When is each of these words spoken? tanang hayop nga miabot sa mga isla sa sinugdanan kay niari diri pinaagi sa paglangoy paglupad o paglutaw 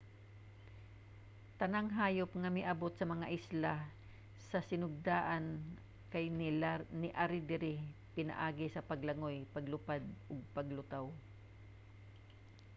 tanang 1.59 1.89
hayop 1.99 2.29
nga 2.41 2.53
miabot 2.57 2.93
sa 2.95 3.09
mga 3.13 3.25
isla 3.37 3.73
sa 4.49 4.59
sinugdanan 4.69 5.45
kay 6.13 6.25
niari 7.01 7.39
diri 7.51 7.75
pinaagi 8.15 8.65
sa 8.71 8.85
paglangoy 8.89 9.37
paglupad 9.53 10.01
o 10.31 10.33
paglutaw 10.55 11.05